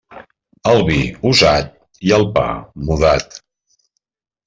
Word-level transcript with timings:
El 0.71 0.81
vi, 0.87 0.97
usat; 1.33 1.71
i 2.09 2.17
el 2.19 2.27
pa, 2.41 2.49
mudat. 2.91 3.41